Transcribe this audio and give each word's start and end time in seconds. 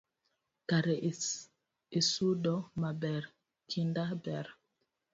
Kare 0.69 0.95
isudo 1.99 2.55
maber, 2.81 3.23
kinda 3.69 4.03
ber 4.23 4.45